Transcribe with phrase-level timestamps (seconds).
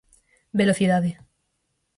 [0.59, 1.11] Velocidade.